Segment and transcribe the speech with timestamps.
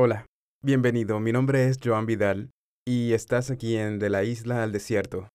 [0.00, 0.26] Hola,
[0.62, 1.18] bienvenido.
[1.18, 2.52] Mi nombre es Joan Vidal
[2.86, 5.28] y estás aquí en De la Isla al Desierto.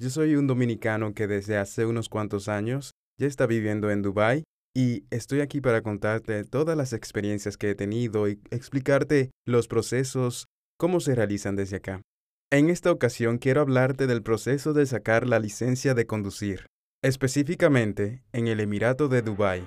[0.00, 4.44] Yo soy un dominicano que desde hace unos cuantos años ya está viviendo en Dubái
[4.72, 10.46] y estoy aquí para contarte todas las experiencias que he tenido y explicarte los procesos,
[10.78, 12.00] cómo se realizan desde acá.
[12.52, 16.66] En esta ocasión quiero hablarte del proceso de sacar la licencia de conducir,
[17.02, 19.64] específicamente en el Emirato de Dubái.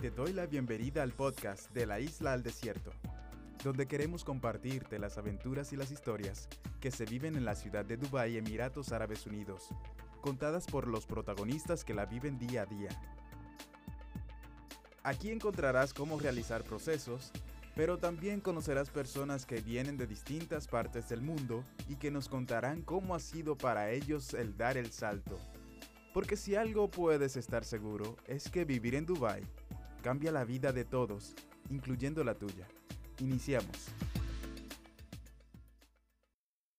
[0.00, 2.92] Te doy la bienvenida al podcast de la isla al desierto,
[3.64, 6.48] donde queremos compartirte las aventuras y las historias
[6.80, 9.70] que se viven en la ciudad de Dubái, Emiratos Árabes Unidos,
[10.20, 12.90] contadas por los protagonistas que la viven día a día.
[15.02, 17.32] Aquí encontrarás cómo realizar procesos,
[17.74, 22.82] pero también conocerás personas que vienen de distintas partes del mundo y que nos contarán
[22.82, 25.40] cómo ha sido para ellos el dar el salto.
[26.14, 29.42] Porque si algo puedes estar seguro es que vivir en Dubái
[30.02, 31.34] cambia la vida de todos,
[31.70, 32.66] incluyendo la tuya.
[33.20, 33.88] Iniciamos.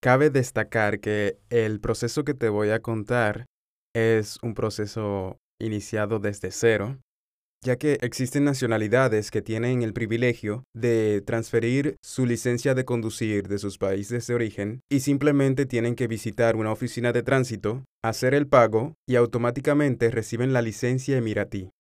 [0.02, 3.46] Cabe destacar que el proceso que te voy a contar
[3.94, 6.98] es un proceso iniciado desde cero,
[7.62, 13.58] ya que existen nacionalidades que tienen el privilegio de transferir su licencia de conducir de
[13.58, 18.48] sus países de origen y simplemente tienen que visitar una oficina de tránsito, hacer el
[18.48, 21.72] pago y automáticamente reciben la licencia emiratí.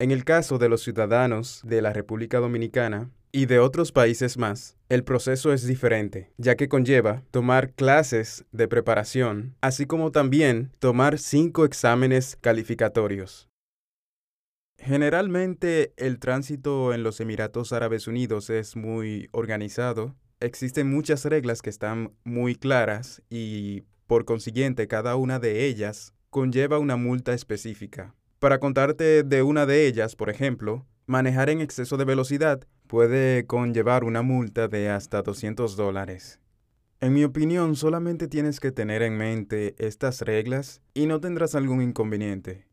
[0.00, 4.76] En el caso de los ciudadanos de la República Dominicana y de otros países más,
[4.88, 11.18] el proceso es diferente, ya que conlleva tomar clases de preparación, así como también tomar
[11.18, 13.48] cinco exámenes calificatorios.
[14.78, 21.70] Generalmente el tránsito en los Emiratos Árabes Unidos es muy organizado, existen muchas reglas que
[21.70, 28.14] están muy claras y por consiguiente cada una de ellas conlleva una multa específica.
[28.38, 34.04] Para contarte de una de ellas, por ejemplo, manejar en exceso de velocidad puede conllevar
[34.04, 36.38] una multa de hasta 200 dólares.
[37.00, 41.82] En mi opinión, solamente tienes que tener en mente estas reglas y no tendrás algún
[41.82, 42.68] inconveniente.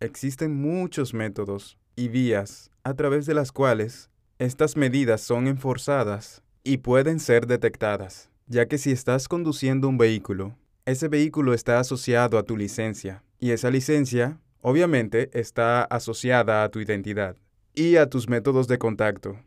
[0.00, 4.10] Existen muchos métodos y vías a través de las cuales
[4.40, 10.56] estas medidas son enforzadas y pueden ser detectadas, ya que si estás conduciendo un vehículo,
[10.86, 16.80] ese vehículo está asociado a tu licencia y esa licencia obviamente está asociada a tu
[16.80, 17.36] identidad
[17.74, 19.38] y a tus métodos de contacto.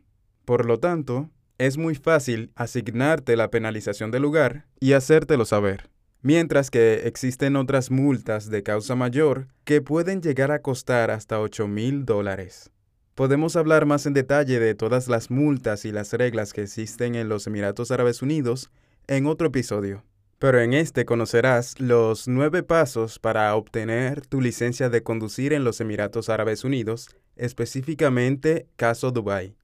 [0.44, 5.90] Por lo tanto, es muy fácil asignarte la penalización del lugar y hacértelo saber.
[6.22, 11.66] Mientras que existen otras multas de causa mayor que pueden llegar a costar hasta 8
[11.66, 12.70] mil dólares.
[13.16, 17.28] Podemos hablar más en detalle de todas las multas y las reglas que existen en
[17.28, 18.70] los Emiratos Árabes Unidos
[19.08, 20.04] en otro episodio.
[20.38, 25.80] Pero en este conocerás los nueve pasos para obtener tu licencia de conducir en los
[25.80, 29.56] Emiratos Árabes Unidos, específicamente caso Dubai.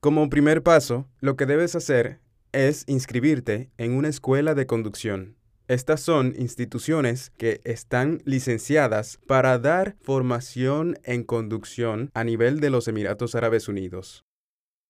[0.00, 2.20] Como primer paso, lo que debes hacer
[2.52, 5.36] es inscribirte en una escuela de conducción.
[5.68, 12.88] Estas son instituciones que están licenciadas para dar formación en conducción a nivel de los
[12.88, 14.24] Emiratos Árabes Unidos.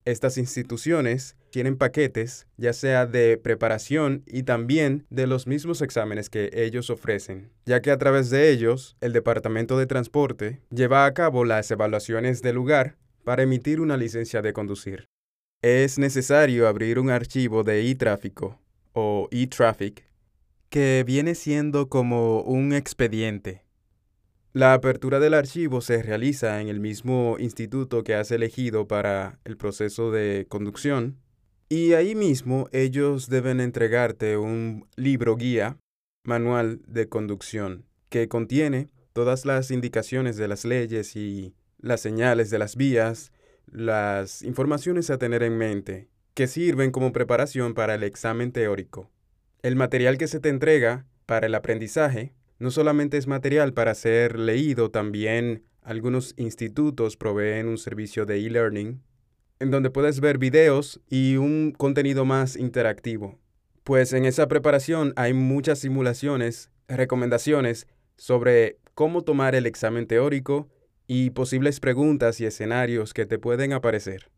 [0.05, 6.50] Estas instituciones tienen paquetes, ya sea de preparación y también de los mismos exámenes que
[6.52, 11.44] ellos ofrecen, ya que a través de ellos el Departamento de Transporte lleva a cabo
[11.44, 15.06] las evaluaciones del lugar para emitir una licencia de conducir.
[15.62, 18.58] Es necesario abrir un archivo de e-tráfico
[18.92, 20.04] o e-traffic
[20.70, 23.62] que viene siendo como un expediente
[24.54, 29.56] la apertura del archivo se realiza en el mismo instituto que has elegido para el
[29.56, 31.16] proceso de conducción
[31.72, 35.78] y ahí mismo ellos deben entregarte un libro guía,
[36.22, 42.59] manual de conducción, que contiene todas las indicaciones de las leyes y las señales de
[42.59, 43.32] las vías,
[43.65, 49.11] las informaciones a tener en mente, que sirven como preparación para el examen teórico.
[49.62, 54.38] El material que se te entrega para el aprendizaje no solamente es material para ser
[54.38, 59.00] leído, también algunos institutos proveen un servicio de e-learning
[59.62, 63.38] en donde puedes ver videos y un contenido más interactivo.
[63.85, 67.87] Pues en esa preparación hay muchas simulaciones, recomendaciones
[68.17, 70.69] sobre cómo tomar el examen teórico
[71.06, 74.31] y posibles preguntas y escenarios que te pueden aparecer.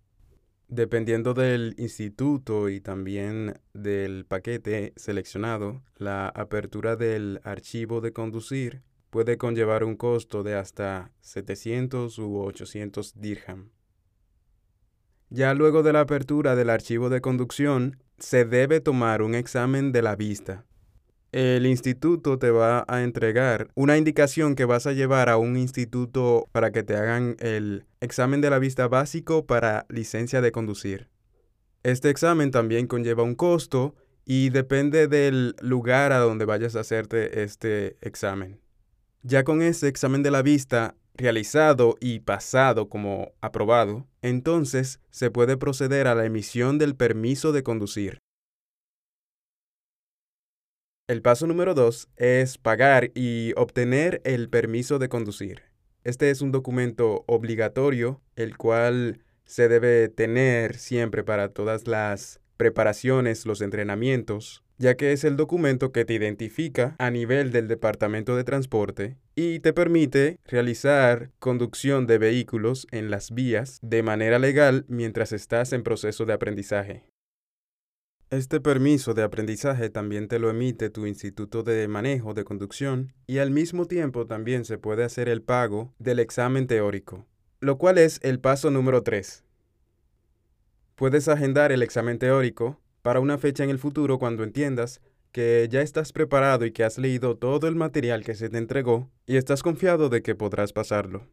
[0.69, 9.39] Dependiendo del instituto y también del paquete seleccionado, la apertura del archivo de conducir puede
[9.39, 13.71] conllevar un costo de hasta 700 u 800 dirham.
[15.35, 20.01] Ya luego de la apertura del archivo de conducción, se debe tomar un examen de
[20.01, 20.65] la vista.
[21.33, 26.47] el instituto te va a entregar una indicación que vas a llevar a un instituto
[26.53, 31.09] para que te hagan el examen de la vista básico para licencia de conducir.
[31.83, 37.43] Este examen también conlleva un costo y depende del lugar a donde vayas a hacerte
[37.43, 38.61] este examen.
[39.25, 45.59] Ya con ese examen de la vista realizado y pasado como aprobado, entonces se puede
[45.59, 48.21] proceder a la emisión del permiso de conducir.
[51.07, 55.65] El paso número dos es pagar y obtener el permiso de conducir.
[56.05, 63.45] Este es un documento obligatorio, el cual se debe tener siempre para todas las preparaciones,
[63.45, 68.45] los entrenamientos, ya que es el documento que te identifica a nivel del Departamento de
[68.45, 75.33] Transporte y te permite realizar conducción de vehículos en las vías de manera legal mientras
[75.33, 77.05] estás en proceso de aprendizaje.
[78.31, 83.39] Este permiso de aprendizaje también te lo emite tu instituto de manejo de conducción y
[83.39, 87.27] al mismo tiempo también se puede hacer el pago del examen teórico,
[87.61, 89.45] lo cual es el paso número 3.
[90.97, 95.83] Puedes agendar el examen teórico para una fecha en el futuro cuando entiendas que ya
[95.83, 99.63] estás preparado y que has leído todo el material que se te entregó y estás
[99.63, 101.29] confiado de que podrás pasarlo.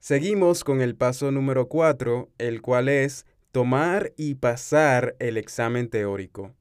[0.00, 6.54] Seguimos con el paso número 4, el cual es tomar y pasar el examen teórico.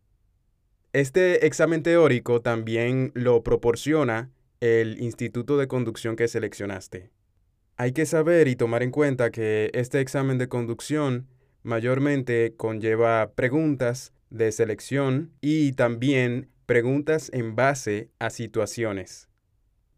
[0.91, 7.09] Este examen teórico también lo proporciona el instituto de conducción que seleccionaste.
[7.77, 11.29] Hay que saber y tomar en cuenta que este examen de conducción
[11.63, 19.29] mayormente conlleva preguntas de selección y también preguntas en base a situaciones.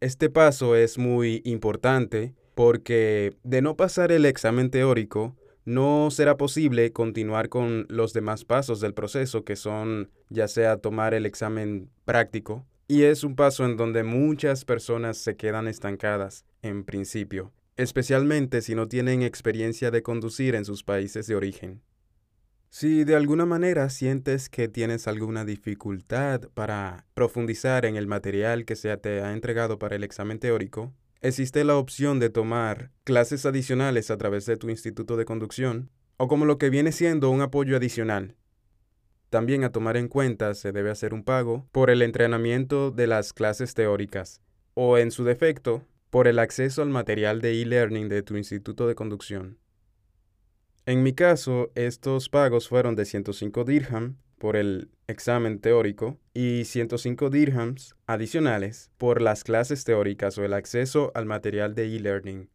[0.01, 5.35] Este paso es muy importante porque de no pasar el examen teórico,
[5.65, 11.13] no será posible continuar con los demás pasos del proceso, que son ya sea tomar
[11.13, 16.83] el examen práctico, y es un paso en donde muchas personas se quedan estancadas en
[16.83, 21.81] principio, especialmente si no tienen experiencia de conducir en sus países de origen.
[22.69, 28.75] Si de alguna manera sientes que tienes alguna dificultad para profundizar en el material que
[28.75, 34.11] se te ha entregado para el examen teórico, existe la opción de tomar clases adicionales
[34.11, 37.77] a través de tu instituto de conducción o como lo que viene siendo un apoyo
[37.77, 38.35] adicional.
[39.29, 43.33] También a tomar en cuenta se debe hacer un pago por el entrenamiento de las
[43.33, 44.41] clases teóricas
[44.73, 45.83] o en su defecto
[46.15, 49.57] por el acceso al material de e-learning de tu instituto de conducción.
[50.85, 57.29] En mi caso, estos pagos fueron de 105 dirham por el examen teórico y 105
[57.29, 62.49] dirhams adicionales por las clases teóricas o el acceso al material de e-learning.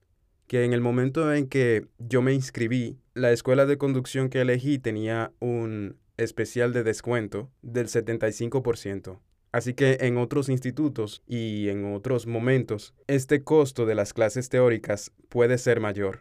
[0.47, 4.79] Que en el momento en que yo me inscribí, la escuela de conducción que elegí
[4.79, 9.21] tenía un especial de descuento del 75%.
[9.53, 15.13] Así que en otros institutos y en otros momentos, este costo de las clases teóricas
[15.29, 16.21] puede ser mayor.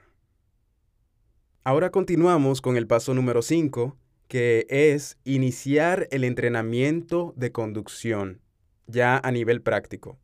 [1.64, 3.96] Ahora continuamos con el paso número 5,
[4.28, 8.42] que es iniciar el entrenamiento de conducción,
[8.88, 10.18] ya a nivel práctico.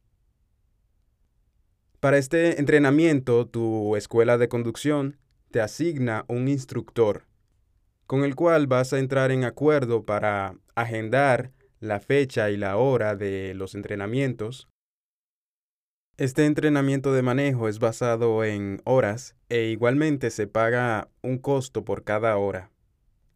[2.00, 5.18] Para este entrenamiento, tu escuela de conducción
[5.52, 7.25] te asigna un instructor,
[8.07, 11.52] con el cual vas a entrar en acuerdo para agendar
[11.85, 14.67] la fecha y la hora de los entrenamientos.
[16.17, 22.04] Este entrenamiento de manejo es basado en horas e igualmente se paga un costo por
[22.04, 22.71] cada hora.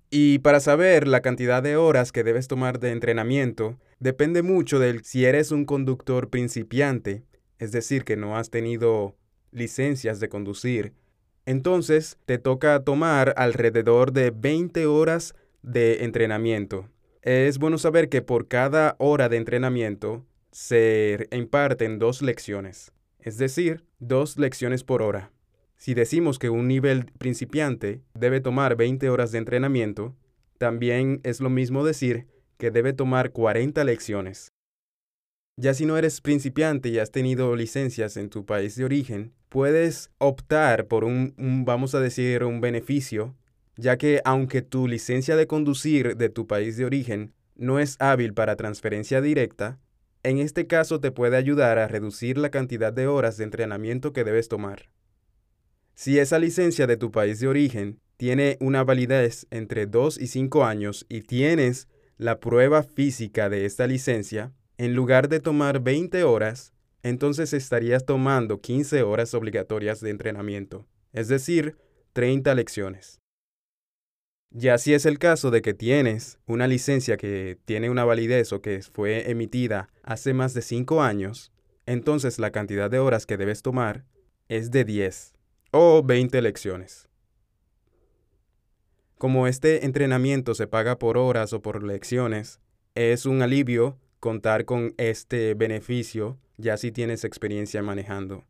[0.10, 5.00] Y para saber la cantidad de horas que debes tomar de entrenamiento, depende mucho de
[5.03, 7.24] si eres un conductor principiante,
[7.60, 9.15] es decir, que no has tenido
[9.51, 10.94] licencias de conducir.
[11.46, 16.89] Entonces, te toca tomar alrededor de 20 horas de entrenamiento.
[17.22, 23.84] Es bueno saber que por cada hora de entrenamiento se imparten dos lecciones, es decir,
[24.00, 25.32] dos lecciones por hora.
[25.76, 30.16] Si decimos que un nivel principiante debe tomar 20 horas de entrenamiento,
[30.58, 34.50] también es lo mismo decir que debe tomar 40 lecciones.
[35.58, 40.10] Ya si no eres principiante y has tenido licencias en tu país de origen, puedes
[40.20, 41.34] optar por un,
[41.66, 43.36] vamos a decir, un beneficio,
[43.80, 48.34] ya que aunque tu licencia de conducir de tu país de origen no es hábil
[48.34, 49.80] para transferencia directa,
[50.22, 54.26] en este caso te puede ayudar a reducir la cantidad de horas de entrenamiento que
[54.26, 54.90] debes tomar.
[55.96, 60.66] Si esa licencia de tu país de origen tiene una validez entre 2 y 5
[60.66, 66.74] años y tienes la prueba física de esta licencia, en lugar de tomar 20 horas,
[67.02, 71.78] entonces estarías tomando 15 horas obligatorias de entrenamiento, es decir,
[72.12, 73.22] 30 lecciones.
[74.51, 78.62] Ya si es el caso de que tienes una licencia que tiene una validez o
[78.62, 81.51] que fue emitida hace más de 5 años,
[81.86, 84.06] entonces la cantidad de horas que debes tomar
[84.48, 85.34] es de 10
[85.72, 87.08] o 20 lecciones.
[89.20, 92.60] Como este entrenamiento se paga por horas o por lecciones,
[92.96, 98.46] es un alivio contar con este beneficio ya si tienes experiencia manejando.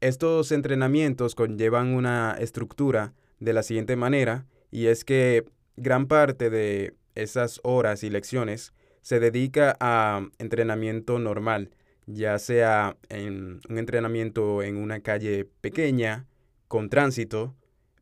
[0.00, 5.44] Estos entrenamientos conllevan una estructura de la siguiente manera, y es que
[5.76, 11.70] gran parte de esas horas y lecciones se dedica a entrenamiento normal,
[12.06, 16.26] ya sea en un entrenamiento en una calle pequeña,
[16.68, 17.54] con tránsito,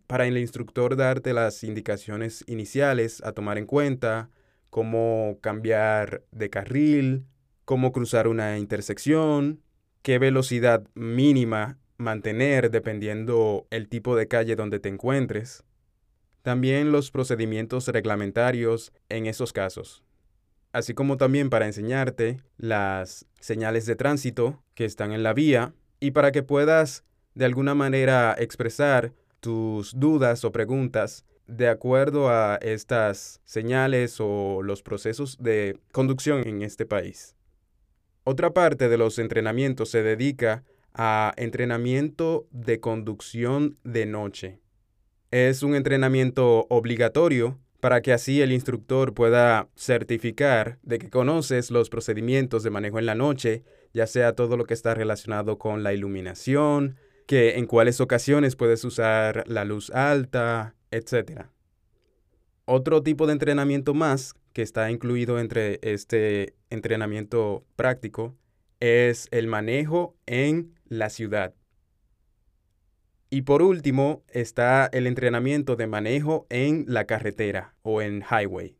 [0.06, 4.30] para el instructor darte las indicaciones iniciales a tomar en cuenta,
[4.70, 7.26] cómo cambiar de carril,
[7.64, 9.60] cómo cruzar una intersección,
[10.02, 15.64] qué velocidad mínima mantener dependiendo el tipo de calle donde te encuentres.
[16.42, 20.02] También los procedimientos reglamentarios en esos casos.
[20.72, 26.12] Así como también para enseñarte las señales de tránsito que están en la vía y
[26.12, 27.04] para que puedas
[27.34, 34.82] de alguna manera expresar tus dudas o preguntas de acuerdo a estas señales o los
[34.82, 37.34] procesos de conducción en este país.
[38.22, 40.62] Otra parte de los entrenamientos se dedica
[40.94, 44.59] a entrenamiento de conducción de noche.
[45.30, 51.88] Es un entrenamiento obligatorio para que así el instructor pueda certificar de que conoces los
[51.88, 53.62] procedimientos de manejo en la noche,
[53.94, 56.96] ya sea todo lo que está relacionado con la iluminación,
[57.26, 61.46] que en cuáles ocasiones puedes usar la luz alta, etc.
[62.64, 68.34] Otro tipo de entrenamiento más que está incluido entre este entrenamiento práctico
[68.80, 71.54] es el manejo en la ciudad.
[73.30, 78.76] Y por último está el entrenamiento de manejo en la carretera o en highway.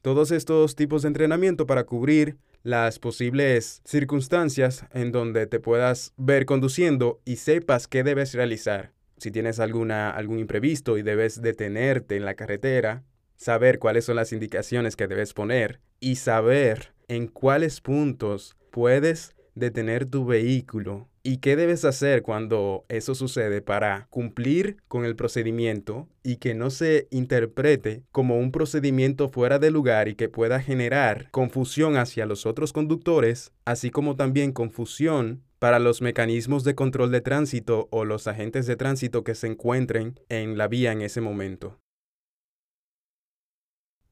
[0.00, 6.46] Todos estos tipos de entrenamiento para cubrir las posibles circunstancias en donde te puedas ver
[6.46, 8.92] conduciendo y sepas qué debes realizar.
[9.16, 13.02] Si tienes alguna, algún imprevisto y debes detenerte en la carretera,
[13.36, 20.06] saber cuáles son las indicaciones que debes poner y saber en cuáles puntos puedes detener
[20.06, 26.36] tu vehículo y qué debes hacer cuando eso sucede para cumplir con el procedimiento y
[26.36, 31.96] que no se interprete como un procedimiento fuera de lugar y que pueda generar confusión
[31.96, 37.88] hacia los otros conductores, así como también confusión para los mecanismos de control de tránsito
[37.90, 41.78] o los agentes de tránsito que se encuentren en la vía en ese momento.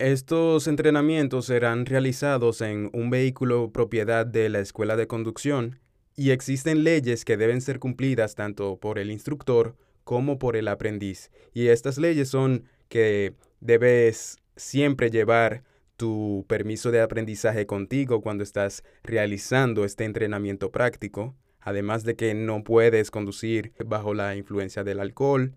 [0.03, 5.79] Estos entrenamientos serán realizados en un vehículo propiedad de la escuela de conducción
[6.17, 11.31] y existen leyes que deben ser cumplidas tanto por el instructor como por el aprendiz.
[11.55, 15.63] Y estas leyes son que debes siempre llevar
[15.97, 22.65] tu permiso de aprendizaje contigo cuando estás realizando este entrenamiento práctico, además de que no
[22.65, 25.55] puedes conducir bajo la influencia del alcohol.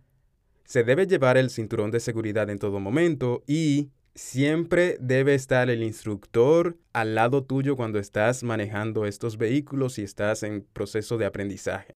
[0.65, 5.83] Se debe llevar el cinturón de seguridad en todo momento y Siempre debe estar el
[5.83, 11.93] instructor al lado tuyo cuando estás manejando estos vehículos y estás en proceso de aprendizaje.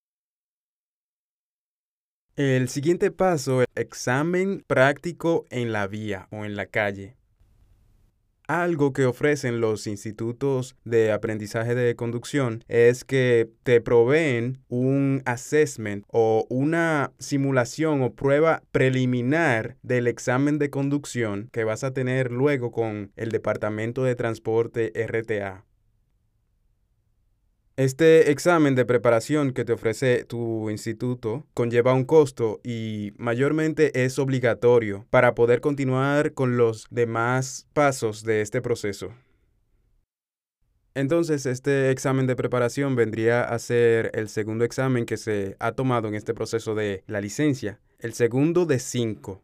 [2.36, 7.19] El siguiente paso, examen práctico en la vía o en la calle.
[8.50, 16.04] Algo que ofrecen los institutos de aprendizaje de conducción es que te proveen un assessment
[16.08, 22.72] o una simulación o prueba preliminar del examen de conducción que vas a tener luego
[22.72, 25.69] con el Departamento de Transporte RTA.
[27.80, 34.20] Este examen de preparación que te ofrece tu instituto conlleva un costo y mayormente es
[34.20, 39.14] obligatorio para poder continuar con los demás pasos de este proceso.
[40.94, 46.10] Entonces, este examen de preparación vendría a ser el segundo examen que se ha tomado
[46.10, 49.42] en este proceso de la licencia, el segundo de cinco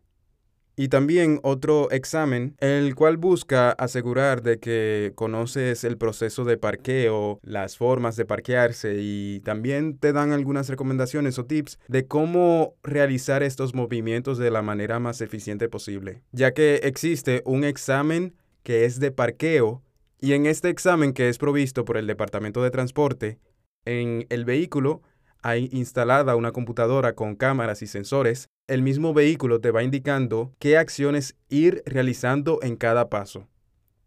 [0.76, 7.40] y también otro examen, el cual busca asegurar de que conoces el proceso de parqueo,
[7.44, 13.44] las formas de parquearse y también te dan algunas recomendaciones o tips de cómo realizar
[13.44, 19.00] estos movimientos de la manera más eficiente posible, ya que existe un examen que es
[19.00, 19.82] de parqueo
[20.20, 23.40] y en este examen que es provisto por el Departamento de Transporte,
[23.86, 25.04] en el vehículo
[25.46, 30.76] hay instalada una computadora con cámaras y sensores, el mismo vehículo te va indicando qué
[30.76, 33.48] acciones ir realizando en cada paso.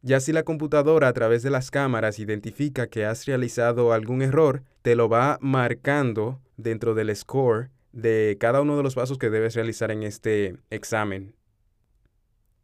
[0.02, 4.64] Ya si la computadora a través de las cámaras identifica que has realizado algún error,
[4.82, 9.54] te lo va marcando dentro del score de cada uno de los pasos que debes
[9.54, 11.36] realizar en este examen.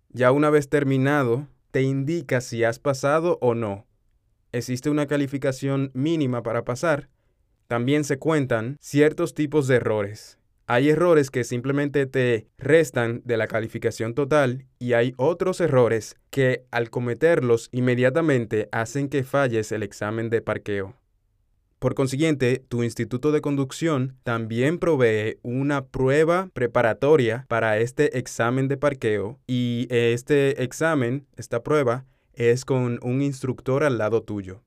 [0.08, 3.86] Ya una vez terminado, te indica si has pasado o no.
[4.50, 7.08] Existe una calificación mínima para pasar.
[7.66, 10.38] También se cuentan ciertos tipos de errores.
[10.66, 16.64] Hay errores que simplemente te restan de la calificación total y hay otros errores que
[16.70, 20.94] al cometerlos inmediatamente hacen que falles el examen de parqueo.
[21.78, 28.78] Por consiguiente, tu instituto de conducción también provee una prueba preparatoria para este examen de
[28.78, 34.62] parqueo y este examen, esta prueba, es con un instructor al lado tuyo.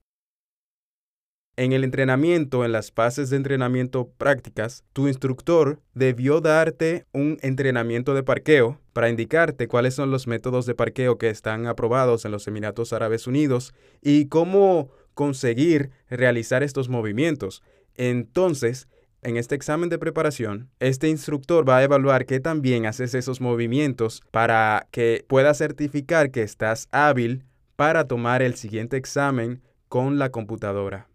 [1.58, 8.14] En el entrenamiento, en las fases de entrenamiento prácticas, tu instructor debió darte un entrenamiento
[8.14, 12.46] de parqueo para indicarte cuáles son los métodos de parqueo que están aprobados en los
[12.46, 17.64] Emiratos Árabes Unidos y cómo conseguir realizar estos movimientos.
[17.96, 18.86] Entonces,
[19.22, 24.22] en este examen de preparación, este instructor va a evaluar que también haces esos movimientos
[24.30, 27.42] para que pueda certificar que estás hábil
[27.74, 31.07] para tomar el siguiente examen con la computadora.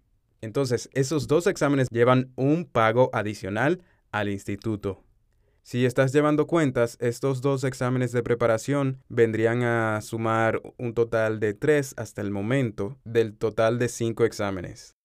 [0.43, 3.81] Entonces, esos dos exámenes llevan un pago adicional
[4.11, 5.01] al instituto.
[5.61, 11.53] Si estás llevando cuentas, estos dos exámenes de preparación vendrían a sumar un total de
[11.53, 14.97] tres hasta el momento del total de cinco exámenes.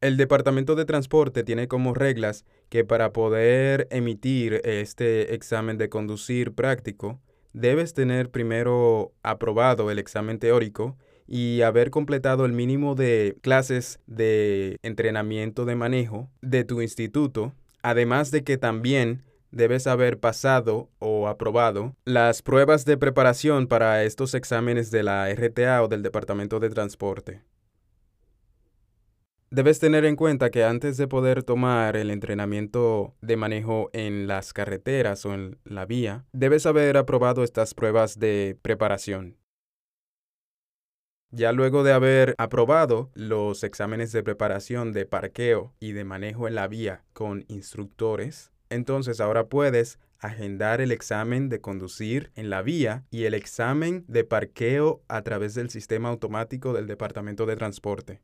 [0.00, 6.54] El Departamento de Transporte tiene como reglas que para poder emitir este examen de conducir
[6.54, 7.20] práctico,
[7.52, 10.96] debes tener primero aprobado el examen teórico
[11.26, 17.54] y haber completado el mínimo de clases de entrenamiento de manejo de tu instituto
[17.84, 24.34] además de que también debes haber pasado o aprobado las pruebas de preparación para estos
[24.34, 27.42] exámenes de la RTA o del Departamento de Transporte.
[29.50, 34.54] Debes tener en cuenta que antes de poder tomar el entrenamiento de manejo en las
[34.54, 39.36] carreteras o en la vía, debes haber aprobado estas pruebas de preparación.
[41.36, 46.54] Ya luego de haber aprobado los exámenes de preparación de parqueo y de manejo en
[46.54, 53.04] la vía con instructores, entonces ahora puedes agendar el examen de conducir en la vía
[53.10, 58.20] y el examen de parqueo a través del sistema automático del Departamento de Transporte.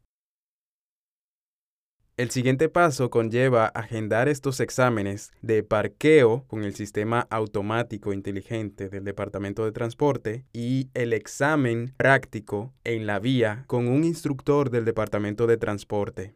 [2.21, 9.05] El siguiente paso conlleva agendar estos exámenes de parqueo con el sistema automático inteligente del
[9.05, 15.47] Departamento de Transporte y el examen práctico en la vía con un instructor del Departamento
[15.47, 16.35] de Transporte.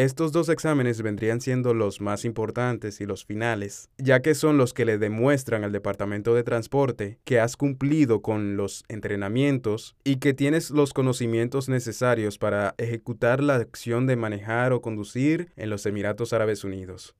[0.00, 4.72] Estos dos exámenes vendrían siendo los más importantes y los finales, ya que son los
[4.72, 10.32] que le demuestran al Departamento de Transporte que has cumplido con los entrenamientos y que
[10.32, 16.32] tienes los conocimientos necesarios para ejecutar la acción de manejar o conducir en los Emiratos
[16.32, 17.14] Árabes Unidos.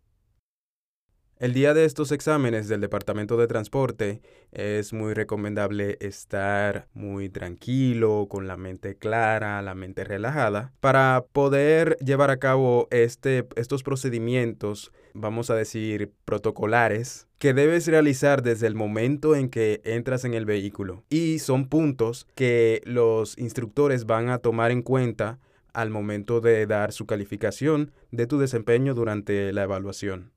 [1.41, 4.21] El día de estos exámenes del Departamento de Transporte
[4.53, 11.97] es muy recomendable estar muy tranquilo, con la mente clara, la mente relajada, para poder
[12.05, 18.75] llevar a cabo este, estos procedimientos, vamos a decir, protocolares, que debes realizar desde el
[18.75, 21.05] momento en que entras en el vehículo.
[21.09, 25.39] Y son puntos que los instructores van a tomar en cuenta
[25.73, 30.33] al momento de dar su calificación de tu desempeño durante la evaluación.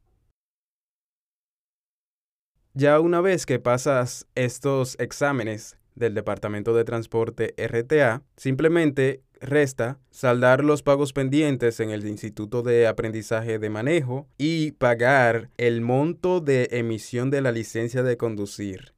[2.75, 10.63] Ya una vez que pasas estos exámenes del Departamento de Transporte RTA, simplemente resta saldar
[10.63, 16.67] los pagos pendientes en el Instituto de Aprendizaje de Manejo y pagar el monto de
[16.71, 18.95] emisión de la licencia de conducir.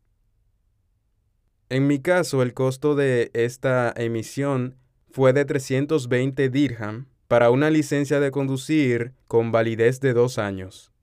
[1.68, 4.78] En mi caso, el costo de esta emisión
[5.12, 10.94] fue de 320 dirham para una licencia de conducir con validez de dos años.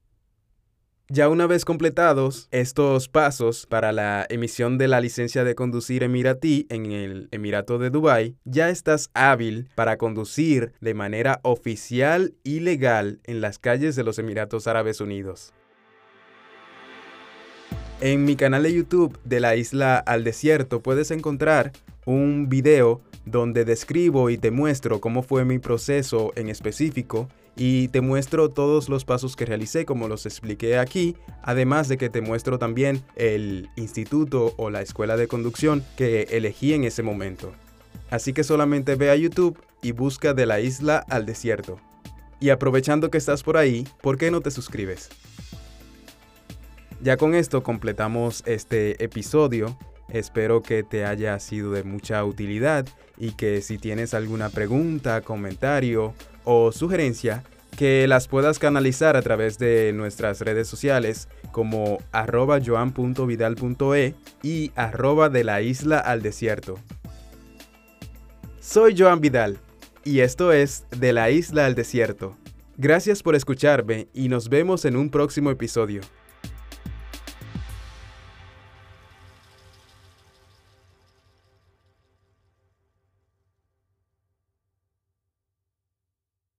[1.08, 6.66] Ya una vez completados estos pasos para la emisión de la licencia de conducir emiratí
[6.70, 13.20] en el Emirato de Dubái, ya estás hábil para conducir de manera oficial y legal
[13.24, 15.52] en las calles de los Emiratos Árabes Unidos.
[18.00, 21.72] En mi canal de YouTube de la isla al desierto puedes encontrar
[22.06, 28.00] un video donde describo y te muestro cómo fue mi proceso en específico y te
[28.00, 32.58] muestro todos los pasos que realicé como los expliqué aquí, además de que te muestro
[32.58, 37.52] también el instituto o la escuela de conducción que elegí en ese momento.
[38.10, 41.78] Así que solamente ve a YouTube y busca de la isla al desierto.
[42.40, 45.10] Y aprovechando que estás por ahí, ¿por qué no te suscribes?
[47.00, 49.76] Ya con esto completamos este episodio.
[50.08, 52.86] Espero que te haya sido de mucha utilidad
[53.16, 57.44] y que si tienes alguna pregunta, comentario o sugerencia,
[57.76, 65.28] que las puedas canalizar a través de nuestras redes sociales como arroba joan.vidal.e y arroba
[65.28, 66.78] de la isla al desierto.
[68.60, 69.58] Soy Joan Vidal
[70.04, 72.36] y esto es De la isla al desierto.
[72.76, 76.00] Gracias por escucharme y nos vemos en un próximo episodio.